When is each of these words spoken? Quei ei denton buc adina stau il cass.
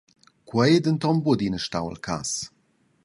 Quei 0.49 0.69
ei 0.77 0.83
denton 0.85 1.17
buc 1.23 1.33
adina 1.35 1.59
stau 1.65 1.85
il 1.91 1.97
cass. 2.07 2.31